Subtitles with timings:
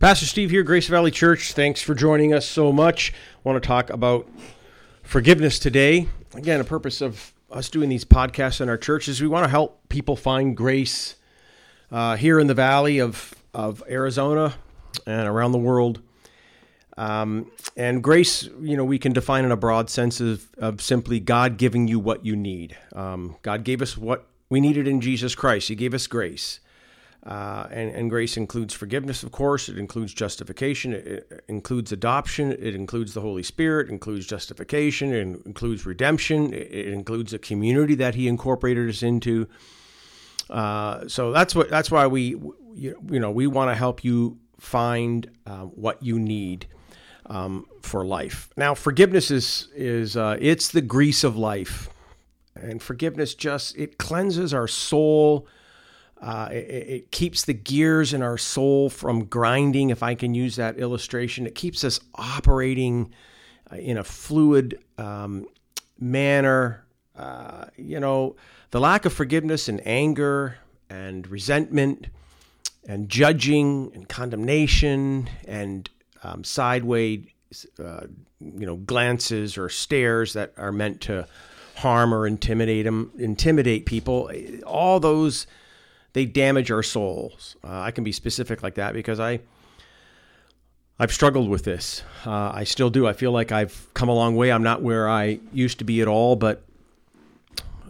[0.00, 1.54] Pastor Steve here, Grace Valley Church.
[1.54, 3.12] Thanks for joining us so much.
[3.12, 4.28] I want to talk about
[5.02, 6.06] forgiveness today.
[6.36, 9.50] Again, a purpose of us doing these podcasts in our church is we want to
[9.50, 11.16] help people find grace
[11.90, 14.54] uh, here in the valley of, of Arizona
[15.04, 16.00] and around the world.
[16.96, 21.18] Um, and grace, you know, we can define in a broad sense of, of simply
[21.18, 22.76] God giving you what you need.
[22.92, 26.60] Um, God gave us what we needed in Jesus Christ, He gave us grace.
[27.24, 29.68] Uh, and, and, grace includes forgiveness, of course.
[29.68, 30.92] It includes justification.
[30.92, 32.52] It, it, includes adoption.
[32.52, 33.88] It includes the Holy Spirit.
[33.88, 35.12] It includes justification.
[35.12, 36.54] It includes redemption.
[36.54, 39.48] It, it includes a community that He incorporated us into.
[40.48, 42.36] Uh, so that's what that's why we
[42.74, 46.66] you, know we want to help you find uh, what you need
[47.26, 48.50] um, for life.
[48.56, 51.90] Now, forgiveness is is uh, it's the grease of life,
[52.54, 55.46] and forgiveness just it cleanses our soul
[56.20, 60.56] uh, it, it, keeps the gears in our soul from grinding, if I can use
[60.56, 61.46] that illustration.
[61.46, 63.12] It keeps us operating
[63.72, 65.46] uh, in a fluid um,
[65.98, 66.84] manner.
[67.16, 68.34] Uh, you know,
[68.70, 70.58] the lack of forgiveness and anger
[70.90, 72.08] and resentment
[72.86, 75.88] and judging and condemnation and
[76.22, 77.26] um, sideways,
[77.78, 78.06] uh,
[78.40, 81.26] you know, glances or stares that are meant to
[81.76, 84.30] harm or intimidate them, intimidate people.
[84.66, 85.46] All those
[86.12, 87.56] they damage our souls.
[87.62, 89.40] Uh, I can be specific like that because I
[90.98, 92.02] I've struggled with this.
[92.26, 93.06] Uh, I still do.
[93.06, 94.50] I feel like I've come a long way.
[94.50, 96.64] I'm not where I used to be at all, but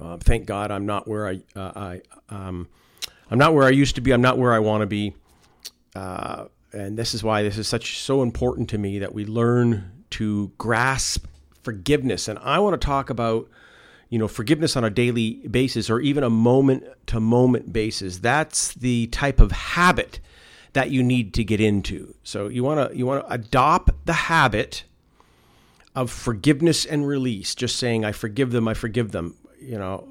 [0.01, 2.69] uh, thank God I'm not where I uh, I um,
[3.31, 4.13] I'm not where I used to be.
[4.13, 5.15] I'm not where I want to be.
[5.95, 9.91] Uh, and this is why this is such so important to me that we learn
[10.11, 11.27] to grasp
[11.63, 12.29] forgiveness.
[12.29, 13.49] And I want to talk about
[14.09, 18.19] you know, forgiveness on a daily basis or even a moment to moment basis.
[18.19, 20.21] That's the type of habit
[20.73, 22.15] that you need to get into.
[22.23, 24.85] So you want to you want to adopt the habit
[25.95, 30.09] of forgiveness and release, just saying I forgive them, I forgive them, you know,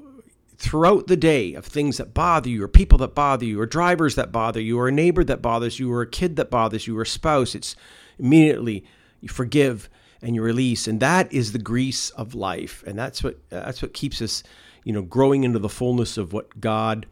[0.58, 4.14] throughout the day of things that bother you or people that bother you or drivers
[4.16, 6.98] that bother you or a neighbor that bothers you or a kid that bothers you
[6.98, 7.76] or a spouse, it's
[8.18, 8.84] immediately
[9.20, 9.88] you forgive
[10.22, 10.88] and you release.
[10.88, 12.82] And that is the grease of life.
[12.86, 14.42] And that's what that's what keeps us
[14.84, 17.06] you know growing into the fullness of what god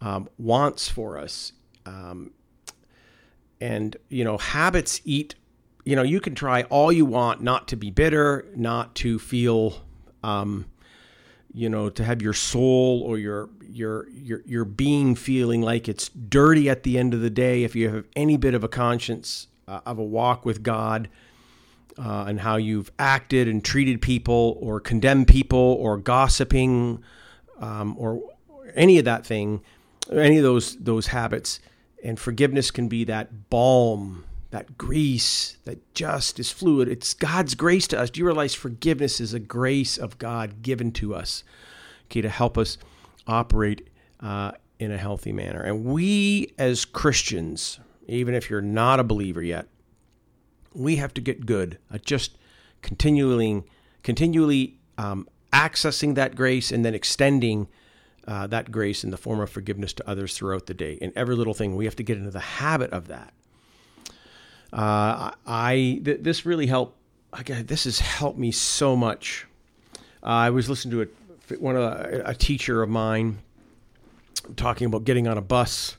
[0.00, 1.52] um, wants for us.
[1.86, 2.32] Um,
[3.60, 5.34] and you know habits eat
[5.84, 9.82] you know you can try all you want not to be bitter not to feel
[10.22, 10.66] um,
[11.52, 16.08] you know to have your soul or your your your your being feeling like it's
[16.08, 17.64] dirty at the end of the day.
[17.64, 21.08] If you have any bit of a conscience uh, of a walk with god
[21.98, 27.02] uh, and how you've acted and treated people or condemned people or gossiping
[27.58, 28.22] um, or
[28.74, 29.60] any of that thing,
[30.12, 31.60] any of those those habits.
[32.04, 36.88] And forgiveness can be that balm, that grease that just is fluid.
[36.88, 38.10] It's God's grace to us.
[38.10, 41.42] Do you realize forgiveness is a grace of God given to us,
[42.06, 42.78] okay, to help us
[43.26, 43.88] operate
[44.20, 45.60] uh, in a healthy manner.
[45.60, 49.66] And we as Christians, even if you're not a believer yet,
[50.74, 52.36] we have to get good at just
[52.82, 53.64] continually,
[54.02, 57.68] continually um, accessing that grace and then extending
[58.26, 60.94] uh, that grace in the form of forgiveness to others throughout the day.
[61.00, 63.32] In every little thing, we have to get into the habit of that.
[64.72, 66.96] Uh, I th- this really helped.
[67.46, 69.46] This has helped me so much.
[70.22, 73.38] Uh, I was listening to a one of a, a teacher of mine
[74.56, 75.96] talking about getting on a bus,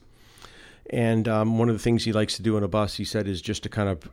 [0.92, 3.28] and um, one of the things he likes to do on a bus, he said,
[3.28, 4.08] is just to kind of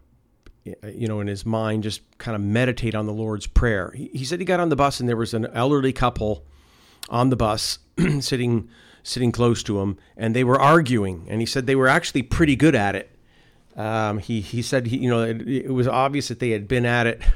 [0.95, 3.93] you know, in his mind, just kind of meditate on the Lord's Prayer.
[3.95, 6.45] He, he said he got on the bus and there was an elderly couple
[7.09, 7.79] on the bus
[8.21, 8.69] sitting
[9.03, 11.27] sitting close to him, and they were arguing.
[11.29, 13.11] And he said they were actually pretty good at it.
[13.77, 16.87] Um, he he said he, you know it, it, was obvious that they had been
[16.87, 17.23] at it.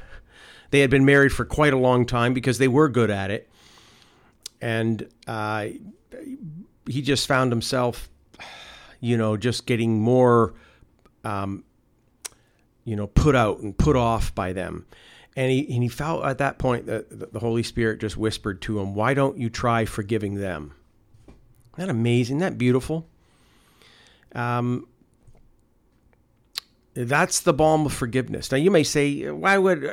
[0.72, 3.50] They had been married for quite a long time because they were good at it,
[4.60, 5.66] and uh,
[6.86, 8.08] he just found himself,
[9.00, 10.54] you know, just getting more.
[11.24, 11.64] Um,
[12.84, 14.86] you know, put out and put off by them.
[15.36, 18.80] And he, and he felt at that point that the Holy Spirit just whispered to
[18.80, 20.72] him, Why don't you try forgiving them?
[21.76, 22.38] Isn't that amazing?
[22.38, 23.06] Isn't that beautiful?
[24.34, 24.86] Um,
[26.94, 28.50] that's the balm of forgiveness.
[28.50, 29.88] Now, you may say, Why would,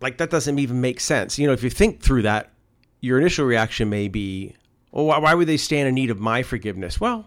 [0.00, 1.38] like, that doesn't even make sense.
[1.38, 2.52] You know, if you think through that,
[3.00, 4.54] your initial reaction may be,
[4.92, 7.00] Well, why, why would they stand in need of my forgiveness?
[7.00, 7.26] Well,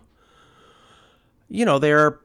[1.50, 2.20] you know, they're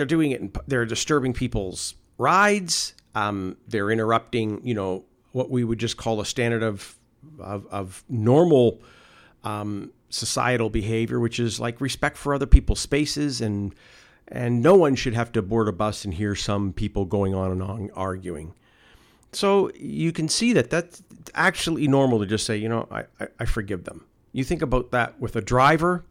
[0.00, 0.40] they're doing it.
[0.40, 2.94] In, they're disturbing people's rides.
[3.14, 6.96] Um, they're interrupting, you know, what we would just call a standard of
[7.38, 8.80] of, of normal
[9.44, 13.74] um, societal behavior, which is like respect for other people's spaces and
[14.32, 17.50] And no one should have to board a bus and hear some people going on
[17.50, 18.54] and on arguing.
[19.32, 21.02] So you can see that that's
[21.34, 24.06] actually normal to just say, you know, I, I, I forgive them.
[24.32, 26.04] You think about that with a driver.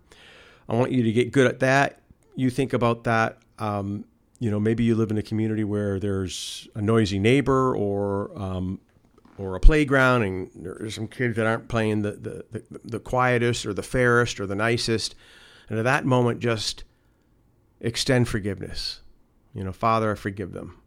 [0.67, 2.01] I want you to get good at that.
[2.35, 3.39] You think about that.
[3.59, 4.05] Um,
[4.39, 8.79] you know, maybe you live in a community where there's a noisy neighbor or um,
[9.37, 13.65] or a playground, and there's some kids that aren't playing the, the, the, the quietest
[13.65, 15.15] or the fairest or the nicest.
[15.69, 16.83] And at that moment, just
[17.79, 19.01] extend forgiveness.
[19.53, 20.79] You know, Father, I forgive them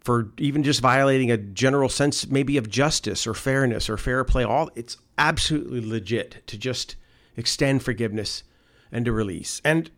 [0.00, 4.42] for even just violating a general sense maybe of justice or fairness or fair play
[4.42, 6.96] all it's absolutely legit to just
[7.36, 8.42] extend forgiveness
[8.90, 9.90] and to release and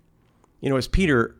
[0.60, 1.36] you know as peter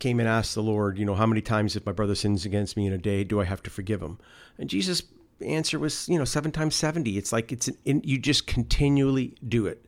[0.00, 2.76] came and asked the lord you know how many times if my brother sins against
[2.76, 4.18] me in a day do i have to forgive him
[4.58, 5.02] and jesus
[5.40, 9.66] answer was you know seven times 70 it's like it's an, you just continually do
[9.66, 9.86] it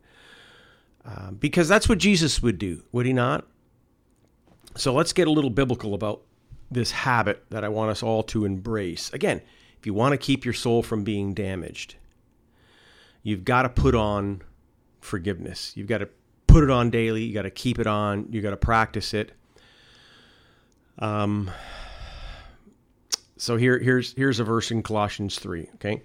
[1.04, 3.46] uh, because that's what jesus would do would he not
[4.76, 6.22] so let's get a little biblical about
[6.72, 9.12] this habit that I want us all to embrace.
[9.12, 9.42] Again,
[9.78, 11.96] if you want to keep your soul from being damaged,
[13.22, 14.42] you've got to put on
[15.00, 15.72] forgiveness.
[15.76, 16.08] You've got to
[16.46, 17.24] put it on daily.
[17.24, 18.26] You got to keep it on.
[18.30, 19.32] You got to practice it.
[20.98, 21.50] Um.
[23.36, 25.68] So here, here's here's a verse in Colossians three.
[25.74, 26.02] Okay,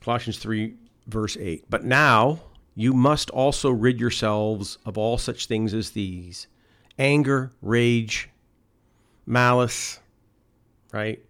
[0.00, 0.74] Colossians three
[1.06, 1.64] verse eight.
[1.68, 2.40] But now
[2.74, 6.46] you must also rid yourselves of all such things as these:
[6.98, 8.30] anger, rage,
[9.26, 10.00] malice
[10.92, 11.22] right?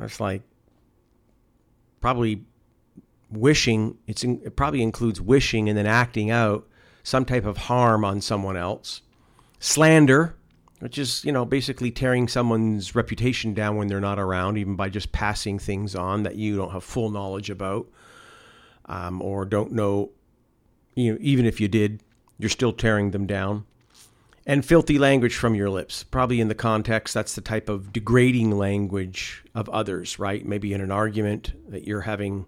[0.00, 0.42] It's like
[2.00, 2.44] probably
[3.30, 3.98] wishing.
[4.06, 6.66] It's in, it probably includes wishing and then acting out
[7.02, 9.02] some type of harm on someone else.
[9.60, 10.36] Slander,
[10.80, 14.88] which is you know basically tearing someone's reputation down when they're not around, even by
[14.88, 17.88] just passing things on that you don't have full knowledge about,
[18.86, 20.10] um, or don't know.
[20.94, 22.02] You know, even if you did,
[22.38, 23.64] you're still tearing them down
[24.48, 26.02] and filthy language from your lips.
[26.02, 30.44] Probably in the context, that's the type of degrading language of others, right?
[30.44, 32.46] Maybe in an argument that you're having.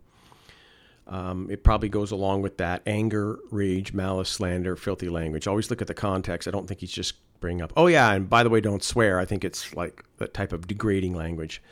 [1.07, 5.47] Um, it probably goes along with that anger, rage, malice, slander, filthy language.
[5.47, 6.49] Always look at the context.
[6.49, 9.19] I don't think he's just bringing up, oh, yeah, and by the way, don't swear.
[9.19, 11.63] I think it's like that type of degrading language.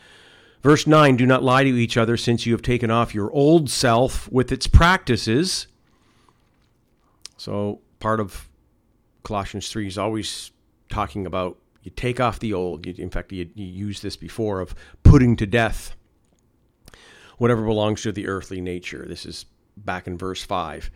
[0.63, 3.71] Verse 9 Do not lie to each other, since you have taken off your old
[3.71, 5.69] self with its practices.
[7.37, 8.49] So, part of
[9.23, 10.51] Colossians 3 is always
[10.89, 12.87] talking about you take off the old.
[12.87, 15.95] In fact, you, you used this before of putting to death
[17.39, 19.07] whatever belongs to the earthly nature.
[19.09, 20.91] This is back in verse 5.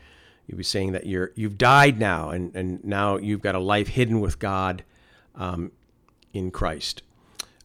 [0.46, 3.88] He was saying that you're you've died now, and, and now you've got a life
[3.88, 4.84] hidden with God
[5.34, 5.72] um,
[6.32, 7.02] in Christ.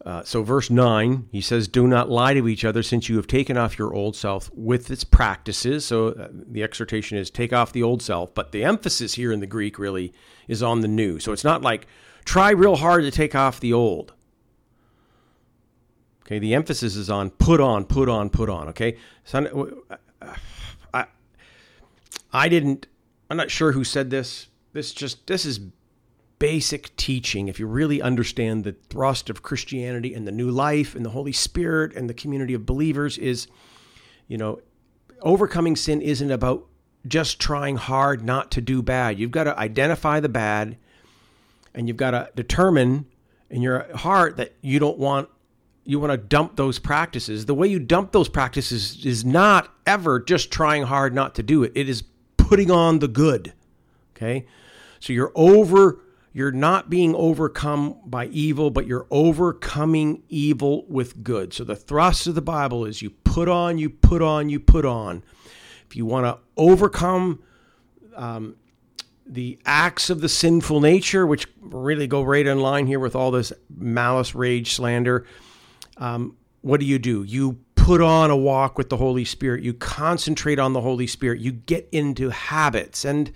[0.06, 3.26] Uh, so, verse 9, he says, Do not lie to each other, since you have
[3.26, 5.84] taken off your old self with its practices.
[5.84, 8.32] So, uh, the exhortation is take off the old self.
[8.32, 10.12] But the emphasis here in the Greek really
[10.46, 11.18] is on the new.
[11.18, 11.88] So, it's not like
[12.24, 14.14] try real hard to take off the old.
[16.22, 18.68] Okay, the emphasis is on put on, put on, put on.
[18.68, 19.82] Okay, so
[20.22, 20.36] I,
[22.32, 22.86] I didn't,
[23.30, 24.48] I'm not sure who said this.
[24.72, 25.60] This just, this is
[26.38, 31.04] basic teaching, if you really understand the thrust of Christianity and the new life and
[31.04, 33.48] the Holy Spirit and the community of believers, is,
[34.28, 34.60] you know,
[35.22, 36.66] overcoming sin isn't about
[37.06, 39.18] just trying hard not to do bad.
[39.18, 40.76] You've got to identify the bad
[41.74, 43.06] and you've got to determine
[43.50, 45.28] in your heart that you don't want
[45.84, 47.46] you want to dump those practices.
[47.46, 51.62] The way you dump those practices is not ever just trying hard not to do
[51.62, 51.72] it.
[51.74, 52.04] It is
[52.48, 53.52] putting on the good.
[54.16, 54.46] Okay?
[55.00, 56.00] So you're over
[56.32, 61.52] you're not being overcome by evil, but you're overcoming evil with good.
[61.52, 64.84] So the thrust of the Bible is you put on, you put on, you put
[64.84, 65.24] on.
[65.88, 67.42] If you want to overcome
[68.14, 68.54] um,
[69.26, 73.30] the acts of the sinful nature, which really go right in line here with all
[73.30, 75.26] this malice, rage, slander,
[75.96, 77.24] um, what do you do?
[77.24, 79.64] You put on a walk with the Holy Spirit.
[79.64, 81.40] You concentrate on the Holy Spirit.
[81.40, 83.06] You get into habits.
[83.06, 83.32] And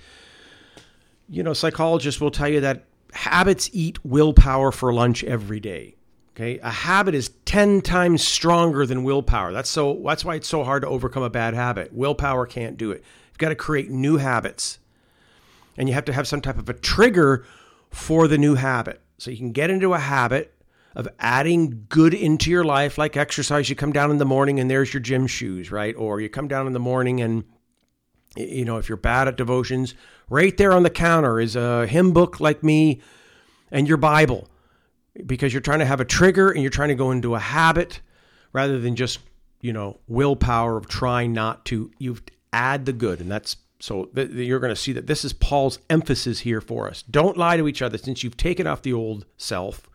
[1.27, 5.95] you know, psychologists will tell you that habits eat willpower for lunch every day.
[6.37, 9.55] Okay, a habit is 10 times stronger than willpower.
[9.55, 11.91] That's so that's why it's so hard to overcome a bad habit.
[11.95, 13.03] Willpower can't do it.
[13.31, 14.79] You've got to create new habits.
[15.79, 17.47] And you have to have some type of a trigger
[17.91, 19.01] for the new habit.
[19.17, 20.52] So you can get into a habit
[20.95, 23.71] of adding good into your life like exercise.
[23.71, 25.95] You come down in the morning and there's your gym shoes, right?
[25.97, 27.45] Or you come down in the morning and
[28.37, 29.95] you know, if you're bad at devotions,
[30.31, 33.01] right there on the counter is a hymn book like me
[33.71, 34.49] and your Bible
[35.27, 38.01] because you're trying to have a trigger and you're trying to go into a habit
[38.53, 39.19] rather than just,
[39.61, 41.91] you know, willpower of trying not to.
[41.99, 42.17] You
[42.53, 45.79] add the good, and that's So th- you're going to see that this is Paul's
[45.91, 47.03] emphasis here for us.
[47.03, 49.89] Don't lie to each other since you've taken off the old self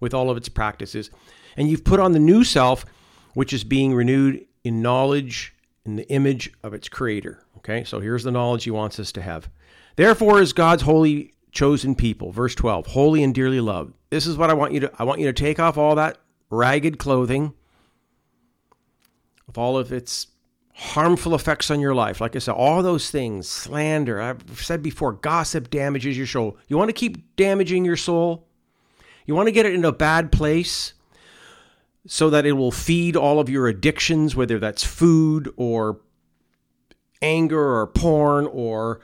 [0.00, 1.10] with all of its practices
[1.58, 2.86] and you've put on the new self,
[3.34, 7.44] which is being renewed in knowledge in the image of its creator.
[7.58, 9.50] Okay, so here's the knowledge he wants us to have.
[9.96, 13.94] Therefore, is God's holy chosen people, verse 12, holy and dearly loved.
[14.10, 16.18] This is what I want you to I want you to take off all that
[16.50, 17.52] ragged clothing
[19.46, 20.28] with all of its
[20.74, 22.20] harmful effects on your life.
[22.20, 26.56] Like I said, all those things, slander, I've said before, gossip damages your soul.
[26.68, 28.47] You want to keep damaging your soul?
[29.28, 30.94] You want to get it in a bad place
[32.06, 36.00] so that it will feed all of your addictions, whether that's food or
[37.20, 39.00] anger or porn or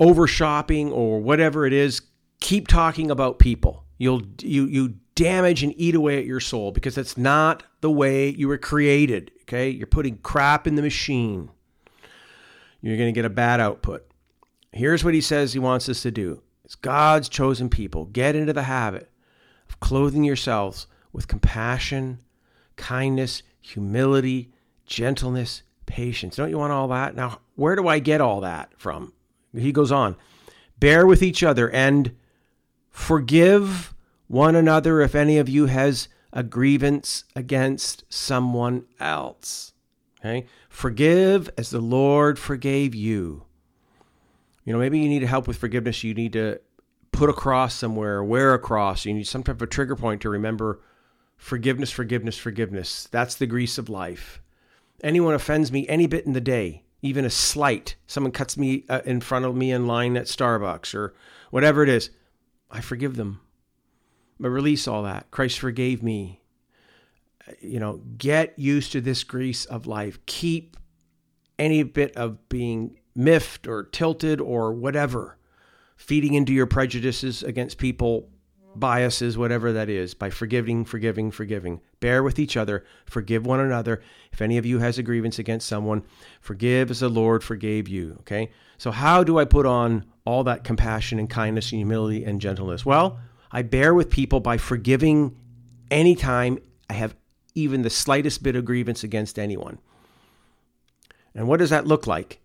[0.00, 2.02] over shopping or whatever it is.
[2.40, 3.84] Keep talking about people.
[3.98, 8.30] You'll you you damage and eat away at your soul because that's not the way
[8.30, 9.30] you were created.
[9.42, 11.50] Okay, you're putting crap in the machine.
[12.80, 14.10] You're going to get a bad output.
[14.72, 16.42] Here's what he says he wants us to do.
[16.64, 18.06] It's God's chosen people.
[18.06, 19.10] Get into the habit
[19.68, 22.20] of clothing yourselves with compassion,
[22.76, 24.50] kindness, humility,
[24.86, 26.36] gentleness, patience.
[26.36, 27.14] Don't you want all that?
[27.14, 29.12] Now, where do I get all that from?
[29.54, 30.16] He goes on
[30.78, 32.16] Bear with each other and
[32.90, 33.94] forgive
[34.26, 39.72] one another if any of you has a grievance against someone else.
[40.20, 40.46] Okay?
[40.68, 43.43] Forgive as the Lord forgave you.
[44.64, 46.02] You know, maybe you need to help with forgiveness.
[46.02, 46.60] You need to
[47.12, 49.04] put a cross somewhere, wear a cross.
[49.04, 50.80] You need some type of trigger point to remember
[51.36, 53.08] forgiveness, forgiveness, forgiveness.
[53.10, 54.40] That's the grease of life.
[55.02, 59.02] Anyone offends me any bit in the day, even a slight, someone cuts me uh,
[59.04, 61.14] in front of me in line at Starbucks or
[61.50, 62.10] whatever it is,
[62.70, 63.40] I forgive them.
[64.40, 65.30] But release all that.
[65.30, 66.40] Christ forgave me.
[67.60, 70.18] You know, get used to this grease of life.
[70.24, 70.78] Keep
[71.58, 75.38] any bit of being miffed or tilted or whatever,
[75.96, 78.28] feeding into your prejudices against people,
[78.76, 81.80] biases, whatever that is, by forgiving, forgiving, forgiving.
[82.00, 84.02] Bear with each other, forgive one another.
[84.32, 86.02] If any of you has a grievance against someone,
[86.40, 88.16] forgive as the Lord forgave you.
[88.20, 88.50] Okay?
[88.78, 92.84] So, how do I put on all that compassion and kindness and humility and gentleness?
[92.84, 93.20] Well,
[93.52, 95.36] I bear with people by forgiving
[95.90, 96.58] anytime
[96.90, 97.14] I have
[97.54, 99.78] even the slightest bit of grievance against anyone.
[101.34, 102.40] And what does that look like?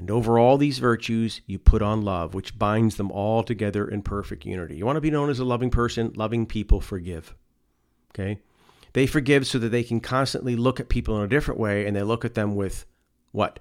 [0.00, 4.00] And over all these virtues, you put on love, which binds them all together in
[4.00, 4.76] perfect unity.
[4.76, 7.34] You want to be known as a loving person, loving people forgive.
[8.14, 8.40] Okay?
[8.94, 11.94] They forgive so that they can constantly look at people in a different way and
[11.94, 12.86] they look at them with
[13.32, 13.58] what?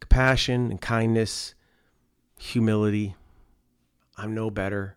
[0.00, 1.54] Compassion and kindness,
[2.36, 3.14] humility.
[4.16, 4.96] I'm no better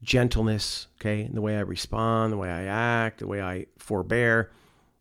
[0.00, 4.52] gentleness, okay, in the way I respond, the way I act, the way I forbear,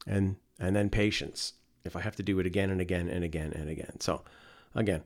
[0.07, 1.53] and and then patience
[1.85, 3.99] if I have to do it again and again and again and again.
[3.99, 4.21] So
[4.75, 5.03] again,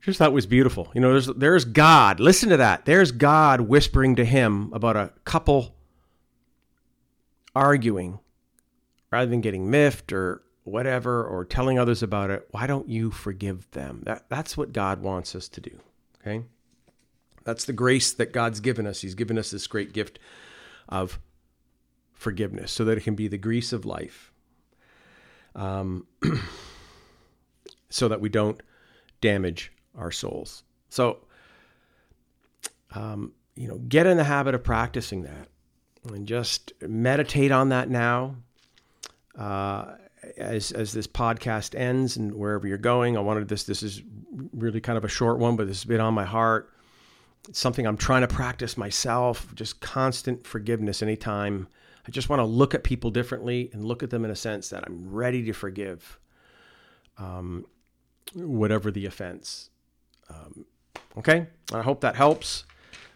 [0.00, 0.90] just thought was beautiful.
[0.94, 2.20] You know, there's there's God.
[2.20, 2.84] Listen to that.
[2.84, 5.74] There's God whispering to him about a couple
[7.54, 8.20] arguing
[9.10, 12.46] rather than getting miffed or whatever or telling others about it.
[12.50, 14.02] Why don't you forgive them?
[14.04, 15.80] That that's what God wants us to do.
[16.20, 16.44] Okay?
[17.44, 19.00] That's the grace that God's given us.
[19.00, 20.18] He's given us this great gift
[20.88, 21.20] of
[22.12, 24.32] forgiveness so that it can be the grease of life.
[25.56, 26.06] Um,
[27.88, 28.60] so that we don't
[29.20, 30.62] damage our souls.
[30.90, 31.18] So,
[32.94, 35.48] um, you know, get in the habit of practicing that
[36.12, 38.36] and just meditate on that now.
[39.36, 39.96] Uh,
[40.36, 43.64] as as this podcast ends and wherever you're going, I wanted this.
[43.64, 44.02] This is
[44.52, 46.72] really kind of a short one, but this has been on my heart.
[47.48, 51.68] It's something I'm trying to practice myself, just constant forgiveness anytime.
[52.06, 54.68] I just want to look at people differently and look at them in a sense
[54.70, 56.18] that I'm ready to forgive
[57.18, 57.66] um,
[58.34, 59.70] whatever the offense.
[60.30, 60.66] Um,
[61.18, 61.46] okay?
[61.72, 62.64] I hope that helps.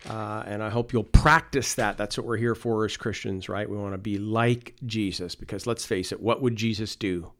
[0.08, 1.98] Uh, and I hope you'll practice that.
[1.98, 3.68] That's what we're here for as Christians, right?
[3.68, 7.32] We want to be like Jesus because let's face it, what would Jesus do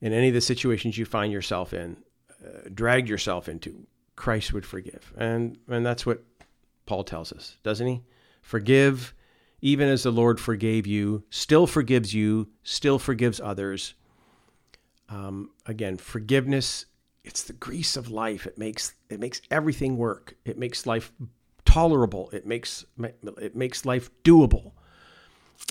[0.00, 1.96] in any of the situations you find yourself in,
[2.44, 3.86] uh, yourself into?
[4.16, 5.12] Christ would forgive.
[5.16, 6.22] And and that's what
[6.84, 8.02] Paul tells us, doesn't he?
[8.42, 9.14] Forgive
[9.62, 13.94] even as the Lord forgave you, still forgives you, still forgives others.
[15.08, 16.86] Um, again, forgiveness,
[17.24, 18.46] it's the grease of life.
[18.46, 20.34] It makes it makes everything work.
[20.44, 21.12] It makes life
[21.64, 22.28] tolerable.
[22.32, 24.72] It makes it makes life doable.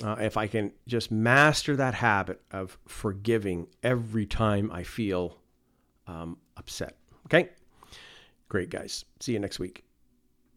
[0.02, 5.38] Uh, if I can just master that habit of forgiving every time I feel
[6.08, 6.96] um, upset.
[7.26, 7.50] Okay.
[8.48, 9.04] Great, guys.
[9.20, 9.84] See you next week.